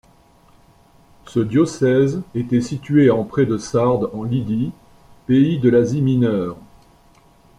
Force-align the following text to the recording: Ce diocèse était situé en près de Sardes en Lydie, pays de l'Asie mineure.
Ce 1.27 1.39
diocèse 1.39 2.23
était 2.33 2.59
situé 2.59 3.11
en 3.11 3.23
près 3.23 3.45
de 3.45 3.59
Sardes 3.59 4.09
en 4.13 4.23
Lydie, 4.23 4.71
pays 5.27 5.59
de 5.59 5.69
l'Asie 5.69 6.01
mineure. 6.01 6.57